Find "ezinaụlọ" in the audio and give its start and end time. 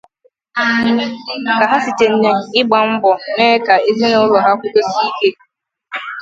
3.89-4.37